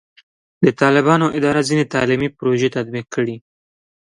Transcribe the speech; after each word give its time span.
د 0.63 0.65
طالبانو 0.81 1.27
اداره 1.37 1.61
ځینې 1.69 1.83
تعلیمي 1.93 2.29
پروژې 2.37 2.69
تطبیق 2.77 3.05
کړي. 3.15 3.35